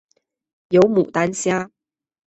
[0.69, 1.69] 有牡丹虾